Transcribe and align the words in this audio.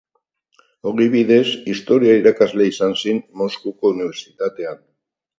Ogibidez, 0.91 1.41
historia 1.73 2.15
irakasle 2.21 2.67
izan 2.69 2.95
zen 3.01 3.19
Moskuko 3.43 3.91
Unibertsitatean. 3.97 4.81